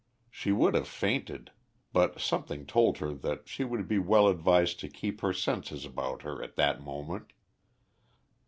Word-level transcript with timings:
She 0.31 0.51
would 0.51 0.73
have 0.73 0.87
fainted, 0.87 1.51
but 1.93 2.19
something 2.19 2.65
told 2.65 2.97
her 2.97 3.13
that 3.13 3.47
she 3.47 3.63
would 3.63 3.87
be 3.87 3.99
well 3.99 4.27
advised 4.29 4.79
to 4.79 4.89
keep 4.89 5.21
her 5.21 5.31
senses 5.31 5.85
about 5.85 6.23
her 6.23 6.41
at 6.41 6.55
that 6.55 6.81
moment. 6.81 7.33